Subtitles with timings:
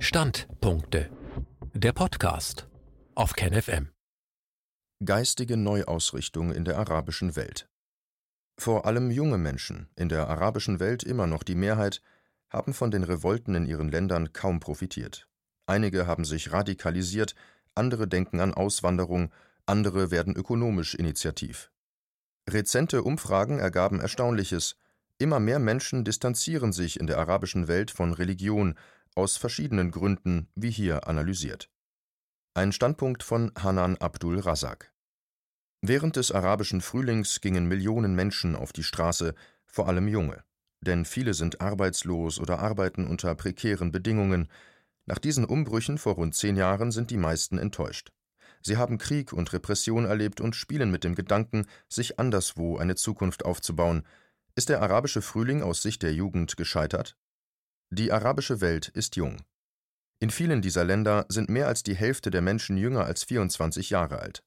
[0.00, 1.10] Standpunkte.
[1.74, 2.68] Der Podcast
[3.16, 3.88] auf KenFM.
[5.04, 7.68] Geistige Neuausrichtung in der arabischen Welt.
[8.56, 12.00] Vor allem junge Menschen, in der arabischen Welt immer noch die Mehrheit,
[12.48, 15.28] haben von den Revolten in ihren Ländern kaum profitiert.
[15.66, 17.34] Einige haben sich radikalisiert,
[17.74, 19.32] andere denken an Auswanderung,
[19.66, 21.72] andere werden ökonomisch initiativ.
[22.48, 24.76] Rezente Umfragen ergaben Erstaunliches.
[25.18, 28.76] Immer mehr Menschen distanzieren sich in der arabischen Welt von Religion,
[29.18, 31.68] aus verschiedenen Gründen, wie hier analysiert.
[32.54, 34.92] Ein Standpunkt von Hanan Abdul Razak.
[35.82, 39.34] Während des arabischen Frühlings gingen Millionen Menschen auf die Straße,
[39.66, 40.44] vor allem junge.
[40.80, 44.48] Denn viele sind arbeitslos oder arbeiten unter prekären Bedingungen.
[45.06, 48.12] Nach diesen Umbrüchen vor rund zehn Jahren sind die meisten enttäuscht.
[48.62, 53.44] Sie haben Krieg und Repression erlebt und spielen mit dem Gedanken, sich anderswo eine Zukunft
[53.44, 54.04] aufzubauen.
[54.54, 57.16] Ist der arabische Frühling aus Sicht der Jugend gescheitert?
[57.90, 59.38] Die arabische Welt ist jung.
[60.20, 64.18] In vielen dieser Länder sind mehr als die Hälfte der Menschen jünger als 24 Jahre
[64.18, 64.42] alt.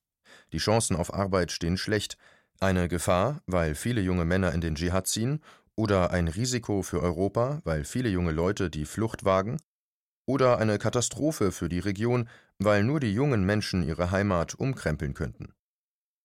[0.53, 2.17] Die Chancen auf Arbeit stehen schlecht.
[2.59, 5.41] Eine Gefahr, weil viele junge Männer in den Dschihad ziehen,
[5.75, 9.59] oder ein Risiko für Europa, weil viele junge Leute die Flucht wagen,
[10.27, 15.53] oder eine Katastrophe für die Region, weil nur die jungen Menschen ihre Heimat umkrempeln könnten.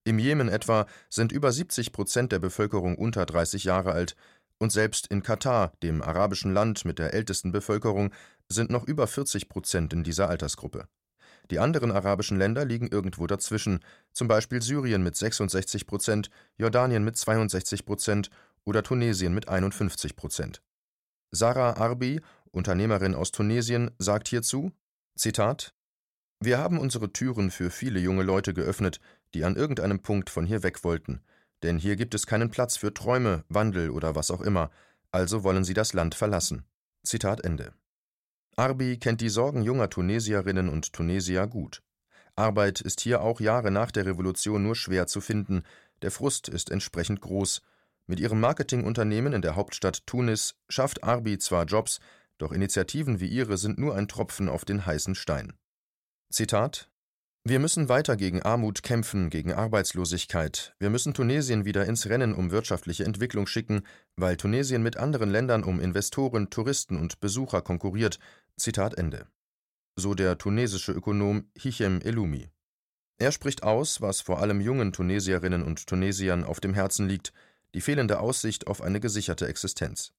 [0.05, 4.15] Im Jemen etwa sind über 70 Prozent der Bevölkerung unter 30 Jahre alt,
[4.59, 8.13] und selbst in Katar, dem arabischen Land mit der ältesten Bevölkerung,
[8.49, 10.89] sind noch über 40 Prozent in dieser Altersgruppe.
[11.51, 13.81] Die anderen arabischen Länder liegen irgendwo dazwischen,
[14.13, 18.31] zum Beispiel Syrien mit 66 Prozent, Jordanien mit 62 Prozent
[18.65, 20.63] oder Tunesien mit 51 Prozent.
[21.31, 24.73] Sarah Arbi, Unternehmerin aus Tunesien, sagt hierzu:
[25.17, 25.75] Zitat:
[26.41, 29.01] Wir haben unsere Türen für viele junge Leute geöffnet,
[29.35, 31.21] die an irgendeinem Punkt von hier weg wollten.
[31.63, 34.71] Denn hier gibt es keinen Platz für Träume, Wandel oder was auch immer,
[35.11, 36.65] also wollen sie das Land verlassen.
[37.03, 37.73] Zitat Ende.
[38.57, 41.83] Arbi kennt die Sorgen junger Tunesierinnen und Tunesier gut.
[42.37, 45.63] Arbeit ist hier auch Jahre nach der Revolution nur schwer zu finden,
[46.03, 47.63] der Frust ist entsprechend groß.
[48.07, 51.99] Mit ihrem Marketingunternehmen in der Hauptstadt Tunis schafft Arbi zwar Jobs,
[52.39, 55.55] doch Initiativen wie ihre sind nur ein Tropfen auf den heißen Stein.
[56.31, 56.91] Zitat
[57.49, 60.75] wir müssen weiter gegen Armut kämpfen, gegen Arbeitslosigkeit.
[60.81, 63.87] Wir müssen Tunesien wieder ins Rennen um wirtschaftliche Entwicklung schicken,
[64.17, 68.19] weil Tunesien mit anderen Ländern um Investoren, Touristen und Besucher konkurriert.
[68.57, 69.29] Zitat Ende.
[69.95, 72.51] So der tunesische Ökonom Hichem Elumi.
[73.19, 77.33] Er spricht aus, was vor allem jungen Tunesierinnen und Tunesiern auf dem Herzen liegt,
[77.75, 80.13] die fehlende Aussicht auf eine gesicherte Existenz.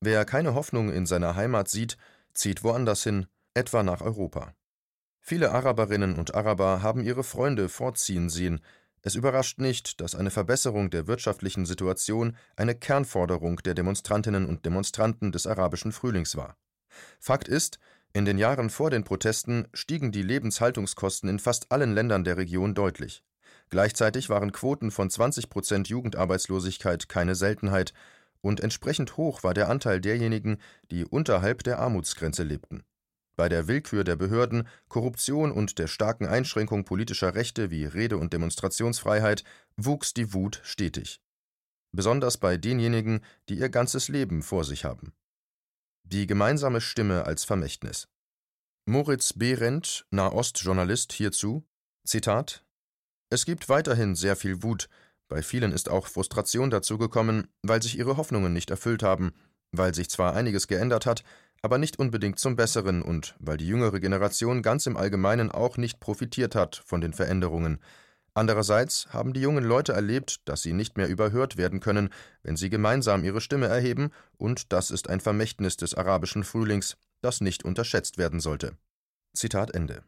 [0.00, 1.96] Wer keine Hoffnung in seiner Heimat sieht,
[2.34, 4.54] zieht woanders hin, etwa nach Europa.
[5.28, 8.60] Viele Araberinnen und Araber haben ihre Freunde fortziehen sehen.
[9.02, 15.30] Es überrascht nicht, dass eine Verbesserung der wirtschaftlichen Situation eine Kernforderung der Demonstrantinnen und Demonstranten
[15.30, 16.56] des arabischen Frühlings war.
[17.20, 17.78] Fakt ist,
[18.14, 22.74] in den Jahren vor den Protesten stiegen die Lebenshaltungskosten in fast allen Ländern der Region
[22.74, 23.22] deutlich.
[23.68, 27.92] Gleichzeitig waren Quoten von 20 Prozent Jugendarbeitslosigkeit keine Seltenheit
[28.40, 30.56] und entsprechend hoch war der Anteil derjenigen,
[30.90, 32.82] die unterhalb der Armutsgrenze lebten.
[33.38, 38.32] Bei der Willkür der Behörden, Korruption und der starken Einschränkung politischer Rechte wie Rede- und
[38.32, 39.44] Demonstrationsfreiheit
[39.76, 41.20] wuchs die Wut stetig.
[41.92, 45.12] Besonders bei denjenigen, die ihr ganzes Leben vor sich haben.
[46.02, 48.08] Die gemeinsame Stimme als Vermächtnis.
[48.86, 51.64] Moritz Behrendt, Nahostjournalist, hierzu:
[52.04, 52.64] Zitat:
[53.30, 54.88] Es gibt weiterhin sehr viel Wut.
[55.28, 59.32] Bei vielen ist auch Frustration dazu gekommen, weil sich ihre Hoffnungen nicht erfüllt haben,
[59.70, 61.22] weil sich zwar einiges geändert hat,
[61.62, 66.00] aber nicht unbedingt zum Besseren und weil die jüngere Generation ganz im Allgemeinen auch nicht
[66.00, 67.78] profitiert hat von den Veränderungen.
[68.34, 72.10] Andererseits haben die jungen Leute erlebt, dass sie nicht mehr überhört werden können,
[72.42, 77.40] wenn sie gemeinsam ihre Stimme erheben, und das ist ein Vermächtnis des arabischen Frühlings, das
[77.40, 78.76] nicht unterschätzt werden sollte.
[79.34, 80.04] Zitat Ende.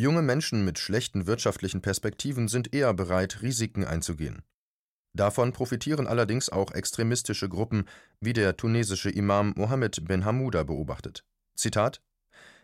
[0.00, 4.42] Junge Menschen mit schlechten wirtschaftlichen Perspektiven sind eher bereit, Risiken einzugehen.
[5.14, 7.84] Davon profitieren allerdings auch extremistische Gruppen,
[8.20, 11.24] wie der tunesische Imam Mohammed Ben Hamouda beobachtet.
[11.54, 12.02] Zitat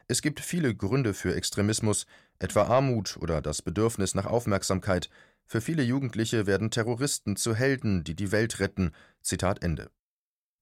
[0.09, 2.07] Es gibt viele Gründe für Extremismus,
[2.41, 5.11] etwa Armut oder das Bedürfnis nach Aufmerksamkeit.
[5.47, 8.91] Für viele Jugendliche werden Terroristen zu Helden, die die Welt retten.
[9.23, 9.89] Zitat Ende.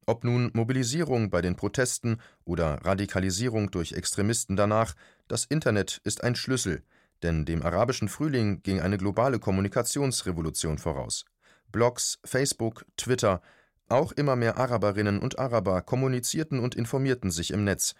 [0.04, 4.94] Ob nun Mobilisierung bei den Protesten oder Radikalisierung durch Extremisten danach,
[5.26, 6.82] das Internet ist ein Schlüssel,
[7.22, 11.24] denn dem arabischen Frühling ging eine globale Kommunikationsrevolution voraus.
[11.70, 13.42] Blogs, Facebook, Twitter,
[13.88, 17.94] auch immer mehr Araberinnen und Araber kommunizierten und informierten sich im Netz.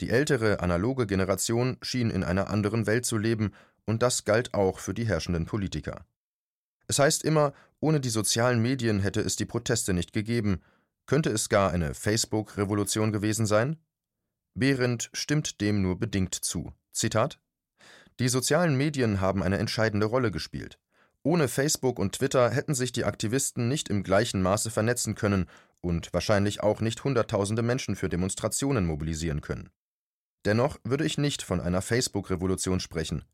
[0.00, 3.52] Die ältere, analoge Generation schien in einer anderen Welt zu leben,
[3.84, 6.06] und das galt auch für die herrschenden Politiker.
[6.86, 10.62] Es heißt immer, ohne die sozialen Medien hätte es die Proteste nicht gegeben.
[11.06, 13.76] Könnte es gar eine Facebook-Revolution gewesen sein?
[14.54, 16.72] Behrendt stimmt dem nur bedingt zu.
[16.92, 17.40] Zitat
[18.20, 20.78] Die sozialen Medien haben eine entscheidende Rolle gespielt.
[21.24, 25.46] Ohne Facebook und Twitter hätten sich die Aktivisten nicht im gleichen Maße vernetzen können
[25.80, 29.70] und wahrscheinlich auch nicht Hunderttausende Menschen für Demonstrationen mobilisieren können.
[30.44, 33.24] Dennoch würde ich nicht von einer Facebook-Revolution sprechen.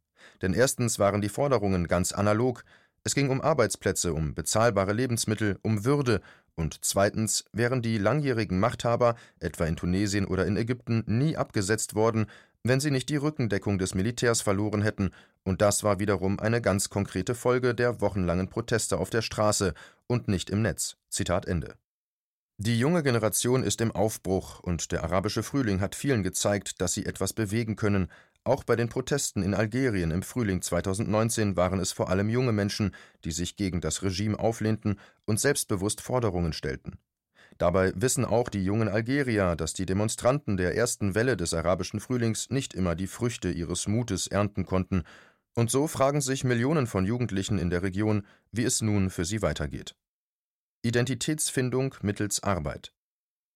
[0.42, 2.64] Denn erstens waren die Forderungen ganz analog,
[3.04, 6.20] es ging um Arbeitsplätze, um bezahlbare Lebensmittel, um Würde,
[6.56, 12.26] und zweitens wären die langjährigen Machthaber, etwa in Tunesien oder in Ägypten, nie abgesetzt worden,
[12.62, 15.10] wenn sie nicht die Rückendeckung des Militärs verloren hätten,
[15.44, 19.74] und das war wiederum eine ganz konkrete Folge der wochenlangen Proteste auf der Straße
[20.06, 20.96] und nicht im Netz.
[21.08, 21.76] Zitat Ende.
[22.60, 27.06] Die junge Generation ist im Aufbruch, und der arabische Frühling hat vielen gezeigt, dass sie
[27.06, 28.10] etwas bewegen können.
[28.42, 32.96] Auch bei den Protesten in Algerien im Frühling 2019 waren es vor allem junge Menschen,
[33.24, 36.98] die sich gegen das Regime auflehnten und selbstbewusst Forderungen stellten.
[37.58, 42.50] Dabei wissen auch die jungen Algerier, dass die Demonstranten der ersten Welle des arabischen Frühlings
[42.50, 45.02] nicht immer die Früchte ihres Mutes ernten konnten,
[45.54, 49.42] und so fragen sich Millionen von Jugendlichen in der Region, wie es nun für sie
[49.42, 49.96] weitergeht.
[50.82, 52.92] Identitätsfindung mittels Arbeit.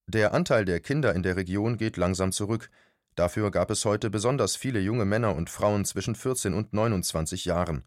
[0.08, 2.70] Der Anteil der Kinder in der Region geht langsam zurück.
[3.14, 7.84] Dafür gab es heute besonders viele junge Männer und Frauen zwischen 14 und 29 Jahren.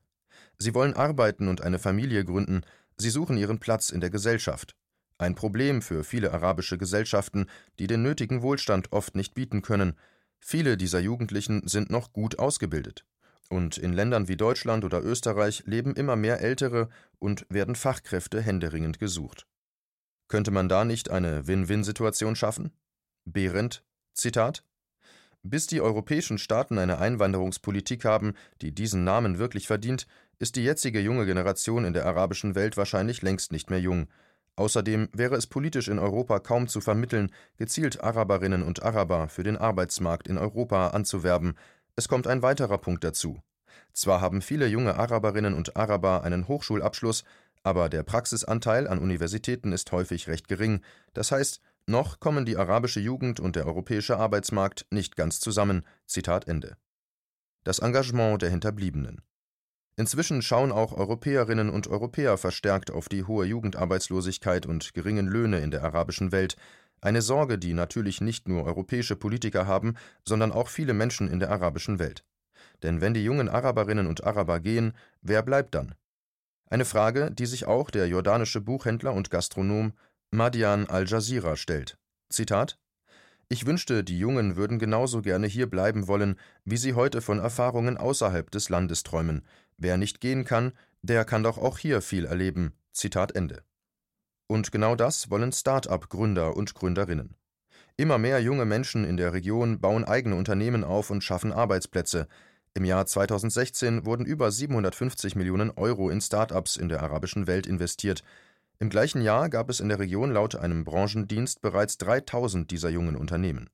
[0.57, 2.61] Sie wollen arbeiten und eine Familie gründen,
[2.95, 4.77] sie suchen ihren Platz in der Gesellschaft.
[5.17, 7.47] Ein Problem für viele arabische Gesellschaften,
[7.79, 9.93] die den nötigen Wohlstand oft nicht bieten können.
[10.39, 13.05] Viele dieser Jugendlichen sind noch gut ausgebildet.
[13.49, 16.89] Und in Ländern wie Deutschland oder Österreich leben immer mehr Ältere
[17.19, 19.47] und werden Fachkräfte händeringend gesucht.
[20.27, 22.71] Könnte man da nicht eine Win-Win-Situation schaffen?
[23.23, 23.83] Behrendt,
[24.13, 24.63] Zitat
[25.43, 30.07] Bis die europäischen Staaten eine Einwanderungspolitik haben, die diesen Namen wirklich verdient,
[30.39, 34.07] ist die jetzige junge Generation in der arabischen Welt wahrscheinlich längst nicht mehr jung.
[34.57, 39.57] Außerdem wäre es politisch in Europa kaum zu vermitteln, gezielt Araberinnen und Araber für den
[39.57, 41.55] Arbeitsmarkt in Europa anzuwerben.
[41.95, 43.41] Es kommt ein weiterer Punkt dazu.
[43.91, 47.23] Zwar haben viele junge Araberinnen und Araber einen Hochschulabschluss,
[47.63, 50.81] aber der Praxisanteil an Universitäten ist häufig recht gering.
[51.13, 55.85] Das heißt, noch kommen die arabische Jugend und der europäische Arbeitsmarkt nicht ganz zusammen.
[56.05, 56.77] Zitat Ende.
[57.63, 59.21] Das Engagement der Hinterbliebenen.
[59.97, 65.71] Inzwischen schauen auch Europäerinnen und Europäer verstärkt auf die hohe Jugendarbeitslosigkeit und geringen Löhne in
[65.71, 66.57] der arabischen Welt,
[66.99, 69.95] eine Sorge, die natürlich nicht nur europäische Politiker haben,
[70.25, 72.25] sondern auch viele Menschen in der arabischen Welt.
[72.83, 75.95] Denn wenn die jungen Araberinnen und Araber gehen, wer bleibt dann?
[76.69, 79.93] Eine Frage, die sich auch der jordanische Buchhändler und Gastronom
[80.31, 81.97] Madian al-Jazira stellt.
[82.29, 82.77] Zitat
[83.47, 87.95] ich wünschte, die Jungen würden genauso gerne hier bleiben wollen, wie sie heute von Erfahrungen
[87.95, 89.45] außerhalb des Landes träumen.
[89.77, 92.73] Wer nicht gehen kann, der kann doch auch hier viel erleben.
[92.91, 93.63] Zitat Ende.
[94.47, 97.35] Und genau das wollen Start-up-Gründer und Gründerinnen.
[97.97, 102.27] Immer mehr junge Menschen in der Region bauen eigene Unternehmen auf und schaffen Arbeitsplätze.
[102.73, 108.21] Im Jahr 2016 wurden über 750 Millionen Euro in Start-ups in der arabischen Welt investiert.
[108.79, 113.15] Im gleichen Jahr gab es in der Region laut einem Branchendienst bereits 3000 dieser jungen
[113.15, 113.69] Unternehmen.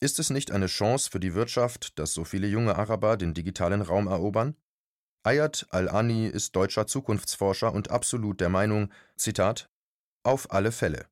[0.00, 3.82] Ist es nicht eine Chance für die Wirtschaft, dass so viele junge Araber den digitalen
[3.82, 4.56] Raum erobern?
[5.24, 9.70] Ayat al-Ani ist deutscher Zukunftsforscher und absolut der Meinung, Zitat,
[10.24, 11.06] auf alle Fälle.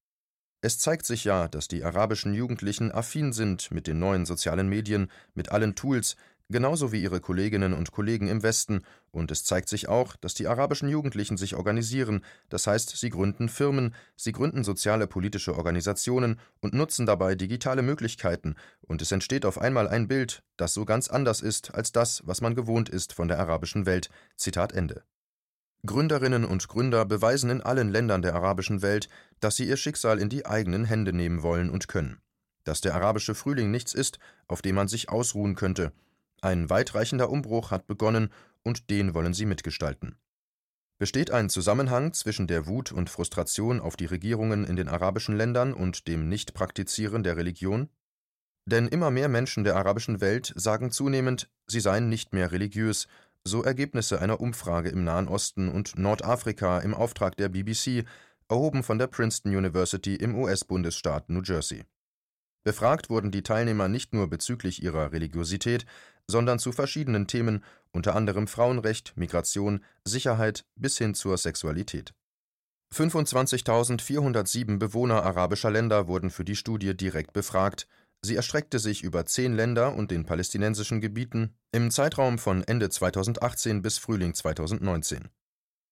[0.63, 5.13] Es zeigt sich ja, dass die arabischen Jugendlichen affin sind mit den neuen sozialen Medien,
[5.35, 6.17] mit allen Tools,
[6.51, 10.47] genauso wie ihre Kolleginnen und Kollegen im Westen, und es zeigt sich auch, dass die
[10.47, 16.75] arabischen Jugendlichen sich organisieren, das heißt, sie gründen Firmen, sie gründen soziale politische Organisationen und
[16.75, 21.41] nutzen dabei digitale Möglichkeiten, und es entsteht auf einmal ein Bild, das so ganz anders
[21.41, 24.11] ist als das, was man gewohnt ist von der arabischen Welt.
[24.37, 25.05] Zitat Ende.
[25.87, 29.09] Gründerinnen und Gründer beweisen in allen Ländern der arabischen Welt,
[29.41, 32.21] dass sie ihr Schicksal in die eigenen Hände nehmen wollen und können.
[32.65, 35.93] Dass der arabische Frühling nichts ist, auf dem man sich ausruhen könnte,
[36.43, 38.31] ein weitreichender Umbruch hat begonnen
[38.63, 40.17] und den wollen sie mitgestalten.
[40.99, 45.73] Besteht ein Zusammenhang zwischen der Wut und Frustration auf die Regierungen in den arabischen Ländern
[45.73, 47.89] und dem Nichtpraktizieren der Religion?
[48.67, 53.07] Denn immer mehr Menschen der arabischen Welt sagen zunehmend, sie seien nicht mehr religiös,
[53.45, 58.05] so Ergebnisse einer Umfrage im Nahen Osten und Nordafrika im Auftrag der BBC,
[58.51, 61.85] erhoben von der Princeton University im US-Bundesstaat New Jersey.
[62.63, 65.87] Befragt wurden die Teilnehmer nicht nur bezüglich ihrer Religiosität,
[66.27, 72.13] sondern zu verschiedenen Themen, unter anderem Frauenrecht, Migration, Sicherheit bis hin zur Sexualität.
[72.95, 77.87] 25.407 Bewohner arabischer Länder wurden für die Studie direkt befragt.
[78.23, 83.81] Sie erstreckte sich über zehn Länder und den palästinensischen Gebieten im Zeitraum von Ende 2018
[83.81, 85.29] bis Frühling 2019.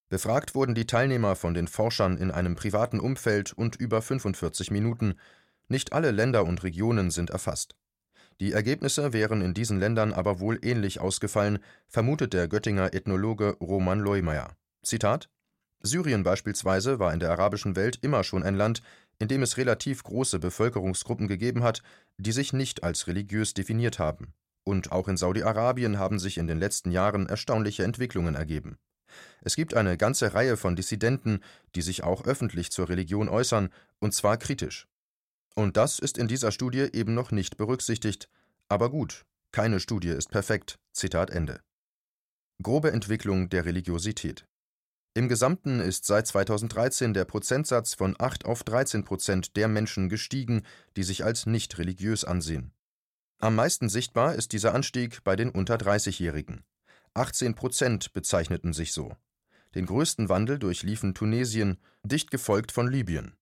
[0.08, 5.14] Befragt wurden die Teilnehmer von den Forschern in einem privaten Umfeld und über 45 Minuten.
[5.68, 7.76] Nicht alle Länder und Regionen sind erfasst.
[8.40, 11.58] Die Ergebnisse wären in diesen Ländern aber wohl ähnlich ausgefallen,
[11.88, 14.56] vermutet der Göttinger Ethnologe Roman Leumeyer.
[14.82, 15.28] Zitat
[15.80, 18.82] Syrien beispielsweise war in der arabischen Welt immer schon ein Land,
[19.18, 21.82] in dem es relativ große Bevölkerungsgruppen gegeben hat,
[22.16, 24.32] die sich nicht als religiös definiert haben.
[24.64, 28.76] Und auch in Saudi-Arabien haben sich in den letzten Jahren erstaunliche Entwicklungen ergeben.
[29.40, 31.40] Es gibt eine ganze Reihe von Dissidenten,
[31.74, 34.86] die sich auch öffentlich zur Religion äußern, und zwar kritisch.
[35.58, 38.30] Und das ist in dieser Studie eben noch nicht berücksichtigt.
[38.68, 40.78] Aber gut, keine Studie ist perfekt.
[40.92, 41.58] Zitat Ende.
[42.62, 44.46] Grobe Entwicklung der Religiosität.
[45.14, 50.62] Im Gesamten ist seit 2013 der Prozentsatz von 8 auf 13 Prozent der Menschen gestiegen,
[50.96, 52.70] die sich als nicht religiös ansehen.
[53.40, 56.62] Am meisten sichtbar ist dieser Anstieg bei den unter 30-Jährigen.
[57.14, 59.16] 18 Prozent bezeichneten sich so.
[59.74, 63.37] Den größten Wandel durchliefen Tunesien, dicht gefolgt von Libyen.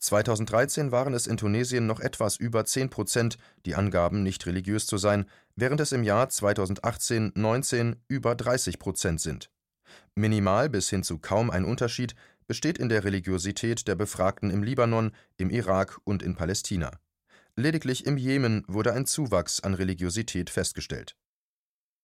[0.00, 4.96] 2013 waren es in Tunesien noch etwas über 10 Prozent, die angaben, nicht religiös zu
[4.96, 5.26] sein,
[5.56, 9.50] während es im Jahr 2018-19 über 30 Prozent sind.
[10.14, 12.14] Minimal bis hin zu kaum ein Unterschied
[12.46, 16.90] besteht in der Religiosität der Befragten im Libanon, im Irak und in Palästina.
[17.54, 21.16] Lediglich im Jemen wurde ein Zuwachs an Religiosität festgestellt.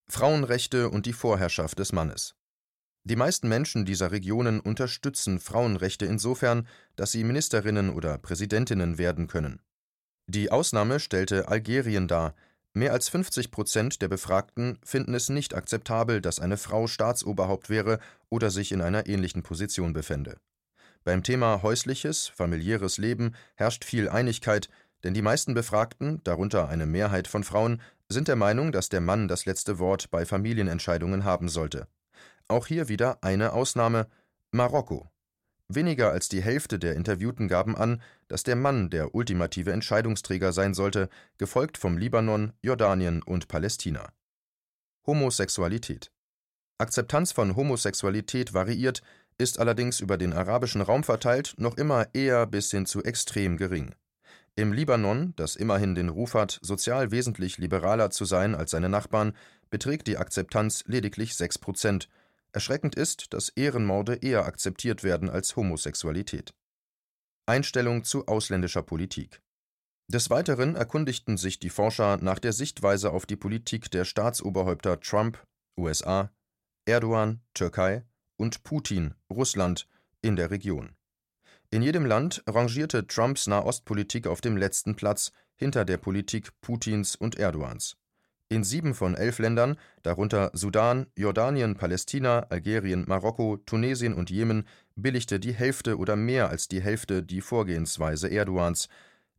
[0.09, 2.37] Frauenrechte und die Vorherrschaft des Mannes.
[3.09, 9.61] Die meisten Menschen dieser Regionen unterstützen Frauenrechte insofern, dass sie Ministerinnen oder Präsidentinnen werden können.
[10.27, 12.35] Die Ausnahme stellte Algerien dar,
[12.73, 18.01] Mehr als 50 Prozent der Befragten finden es nicht akzeptabel, dass eine Frau Staatsoberhaupt wäre
[18.29, 20.37] oder sich in einer ähnlichen Position befände.
[21.03, 24.69] Beim Thema häusliches, familiäres Leben herrscht viel Einigkeit,
[25.05, 29.27] denn die meisten Befragten, darunter eine Mehrheit von Frauen, sind der Meinung, dass der Mann
[29.27, 31.87] das letzte Wort bei Familienentscheidungen haben sollte.
[32.49, 34.07] Auch hier wieder eine Ausnahme
[34.53, 35.11] Marokko.
[35.69, 40.73] Weniger als die Hälfte der Interviewten gaben an, dass der Mann der ultimative Entscheidungsträger sein
[40.73, 44.13] sollte, gefolgt vom Libanon, Jordanien und Palästina.
[45.07, 46.13] Homosexualität
[46.79, 49.03] Akzeptanz von Homosexualität variiert,
[49.39, 53.95] ist allerdings über den arabischen Raum verteilt noch immer eher bis hin zu extrem gering.
[54.55, 59.35] Im Libanon, das immerhin den Ruf hat, sozial wesentlich liberaler zu sein als seine Nachbarn,
[59.69, 62.09] beträgt die Akzeptanz lediglich 6 Prozent,
[62.57, 66.55] Erschreckend ist, dass Ehrenmorde eher akzeptiert werden als Homosexualität.
[67.45, 69.43] Einstellung zu ausländischer Politik
[70.09, 75.47] Des Weiteren erkundigten sich die Forscher nach der Sichtweise auf die Politik der Staatsoberhäupter Trump
[75.79, 76.33] (USA),
[76.87, 78.07] Erdogan (Türkei)
[78.39, 79.87] und Putin (Russland)
[80.23, 80.97] in der Region.
[81.69, 87.37] In jedem Land rangierte Trumps Nahostpolitik auf dem letzten Platz hinter der Politik Putins und
[87.37, 87.99] Erdogans
[88.49, 95.41] in sieben von elf Ländern, darunter Sudan, Jordanien, Palästina, Algerien, Marokko, Tunesien und Jemen, billigte
[95.41, 98.89] die Hälfte oder mehr als die Hälfte die Vorgehensweise Erdogans.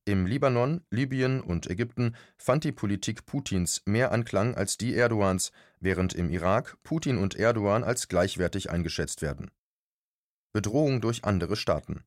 [0.06, 6.14] Im Libanon, Libyen und Ägypten fand die Politik Putins mehr Anklang als die Erdogans, während
[6.14, 9.52] im Irak Putin und Erdogan als gleichwertig eingeschätzt werden.
[10.54, 12.04] Bedrohung durch andere Staaten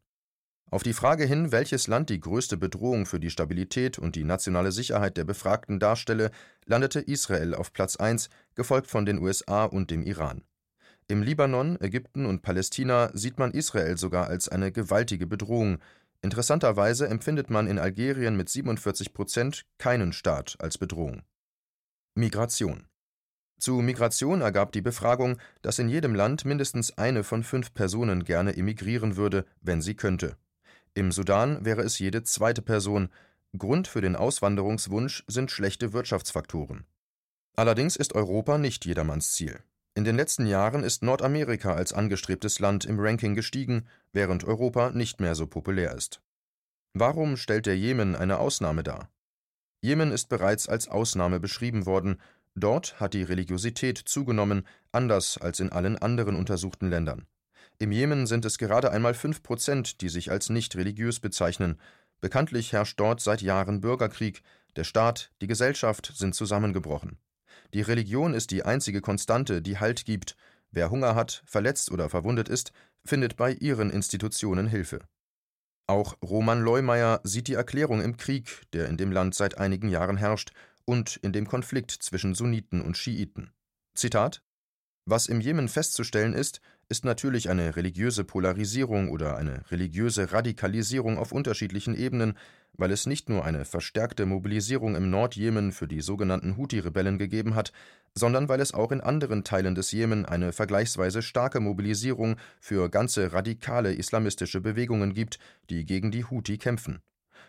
[0.71, 4.71] auf die Frage hin, welches Land die größte Bedrohung für die Stabilität und die nationale
[4.71, 6.31] Sicherheit der Befragten darstelle,
[6.65, 10.45] landete Israel auf Platz 1, gefolgt von den USA und dem Iran.
[11.09, 15.79] Im Libanon, Ägypten und Palästina sieht man Israel sogar als eine gewaltige Bedrohung.
[16.23, 21.23] Interessanterweise empfindet man in Algerien mit 47 Prozent keinen Staat als Bedrohung.
[22.15, 22.87] Migration
[23.59, 28.57] Zu Migration ergab die Befragung, dass in jedem Land mindestens eine von fünf Personen gerne
[28.57, 30.37] emigrieren würde, wenn sie könnte
[30.95, 33.11] im Sudan wäre es jede zweite Person.
[33.57, 36.85] Grund für den Auswanderungswunsch sind schlechte Wirtschaftsfaktoren.
[37.57, 39.61] Allerdings ist Europa nicht jedermanns Ziel.
[39.95, 45.21] In den letzten Jahren ist Nordamerika als angestrebtes Land im Ranking gestiegen, während Europa nicht
[45.21, 46.23] mehr so populär ist.
[46.93, 49.11] Warum stellt der Jemen eine Ausnahme dar?
[49.83, 52.21] Jemen ist bereits als Ausnahme beschrieben worden,
[52.55, 57.27] dort hat die Religiosität zugenommen, anders als in allen anderen untersuchten Ländern.
[57.81, 61.81] Im Jemen sind es gerade einmal fünf Prozent, die sich als nicht religiös bezeichnen.
[62.21, 64.43] Bekanntlich herrscht dort seit Jahren Bürgerkrieg,
[64.77, 67.19] der Staat, die Gesellschaft sind zusammengebrochen.
[67.73, 70.37] Die Religion ist die einzige Konstante, die Halt gibt.
[70.71, 72.73] Wer Hunger hat, verletzt oder verwundet ist,
[73.03, 74.99] findet bei ihren Institutionen Hilfe.
[75.87, 80.19] Auch Roman Leumeyer sieht die Erklärung im Krieg, der in dem Land seit einigen Jahren
[80.19, 80.53] herrscht,
[80.85, 83.55] und in dem Konflikt zwischen Sunniten und Schiiten.
[83.95, 84.43] Zitat
[85.07, 86.61] Was im Jemen festzustellen ist,
[86.91, 92.35] ist natürlich eine religiöse Polarisierung oder eine religiöse Radikalisierung auf unterschiedlichen Ebenen,
[92.73, 97.73] weil es nicht nur eine verstärkte Mobilisierung im Nordjemen für die sogenannten Houthi-Rebellen gegeben hat,
[98.17, 103.33] sondern weil es auch in anderen Teilen des Jemen eine vergleichsweise starke Mobilisierung für ganze
[103.33, 105.39] radikale islamistische Bewegungen gibt,
[105.71, 107.03] die gegen die Houthi kämpfen.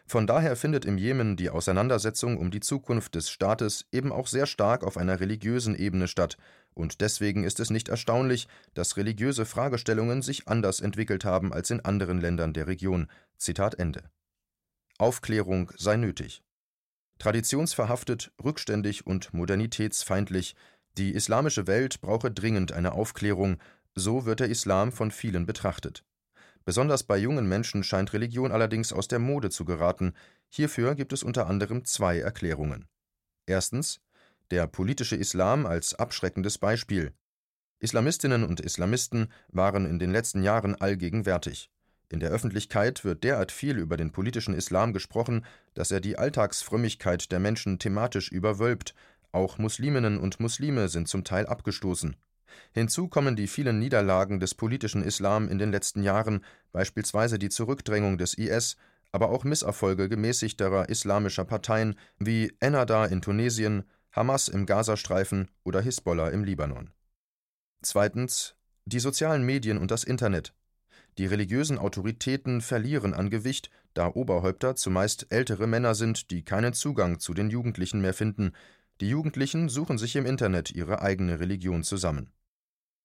[0.06, 4.46] Von daher findet im Jemen die Auseinandersetzung um die Zukunft des Staates eben auch sehr
[4.46, 6.38] stark auf einer religiösen Ebene statt,
[6.74, 11.82] und deswegen ist es nicht erstaunlich, dass religiöse Fragestellungen sich anders entwickelt haben als in
[11.82, 13.08] anderen Ländern der Region.
[13.38, 14.04] Zitat Ende.
[14.98, 16.44] Aufklärung sei nötig.
[17.20, 20.56] Traditionsverhaftet, rückständig und modernitätsfeindlich,
[20.98, 23.58] die islamische Welt brauche dringend eine Aufklärung,
[23.96, 26.04] so wird der Islam von vielen betrachtet.
[26.66, 30.14] Besonders bei jungen Menschen scheint Religion allerdings aus der Mode zu geraten.
[30.50, 32.88] Hierfür gibt es unter anderem zwei Erklärungen.
[33.48, 34.00] Erstens
[34.52, 37.14] der politische Islam als abschreckendes Beispiel.
[37.80, 41.72] Islamistinnen und Islamisten waren in den letzten Jahren allgegenwärtig.
[42.10, 47.32] In der Öffentlichkeit wird derart viel über den politischen Islam gesprochen, dass er die Alltagsfrömmigkeit
[47.32, 48.94] der Menschen thematisch überwölbt,
[49.32, 52.18] auch Musliminnen und Muslime sind zum Teil abgestoßen.
[52.74, 56.44] Hinzu kommen die vielen Niederlagen des politischen Islam in den letzten Jahren,
[56.74, 58.76] beispielsweise die Zurückdrängung des IS,
[59.14, 66.30] aber auch Misserfolge gemäßigterer islamischer Parteien wie Ennahda in Tunesien, Hamas im Gazastreifen oder Hisbollah
[66.30, 66.92] im Libanon.
[67.82, 70.54] Zweitens die sozialen Medien und das Internet.
[71.18, 77.20] Die religiösen Autoritäten verlieren an Gewicht, da Oberhäupter zumeist ältere Männer sind, die keinen Zugang
[77.20, 78.54] zu den Jugendlichen mehr finden.
[79.02, 82.32] Die Jugendlichen suchen sich im Internet ihre eigene Religion zusammen.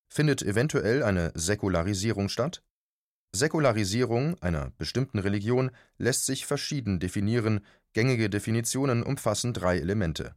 [0.09, 2.63] Findet eventuell eine Säkularisierung statt?
[3.33, 7.61] Säkularisierung einer bestimmten Religion lässt sich verschieden definieren,
[7.93, 10.35] gängige Definitionen umfassen drei Elemente.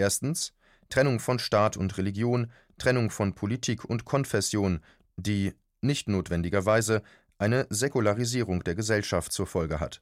[0.00, 0.54] Erstens
[0.88, 4.80] Trennung von Staat und Religion, Trennung von Politik und Konfession,
[5.16, 5.52] die
[5.82, 7.02] nicht notwendigerweise
[7.36, 10.00] eine Säkularisierung der Gesellschaft zur Folge hat.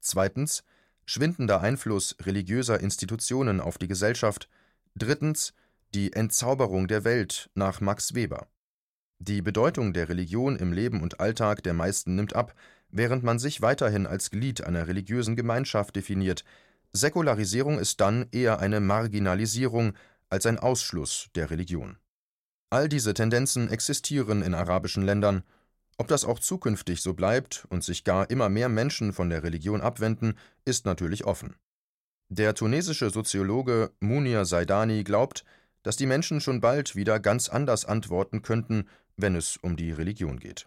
[0.00, 0.64] Zweitens
[1.04, 4.48] schwindender Einfluss religiöser Institutionen auf die Gesellschaft.
[4.94, 5.52] Drittens
[5.92, 8.48] die Entzauberung der Welt nach Max Weber.
[9.18, 12.54] Die Bedeutung der Religion im Leben und Alltag der meisten nimmt ab,
[12.88, 16.42] während man sich weiterhin als Glied einer religiösen Gemeinschaft definiert,
[16.92, 19.94] Säkularisierung ist dann eher eine Marginalisierung
[20.28, 21.98] als ein Ausschluss der Religion.
[22.70, 25.44] All diese Tendenzen existieren in arabischen Ländern.
[25.98, 29.80] Ob das auch zukünftig so bleibt und sich gar immer mehr Menschen von der Religion
[29.80, 30.34] abwenden,
[30.64, 31.56] ist natürlich offen.
[32.28, 35.44] Der tunesische Soziologe Munir Saidani glaubt,
[35.82, 40.40] dass die Menschen schon bald wieder ganz anders antworten könnten, wenn es um die Religion
[40.40, 40.66] geht.